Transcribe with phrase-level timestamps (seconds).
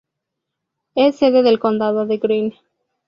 [0.95, 2.59] Es sede del condado de Greene.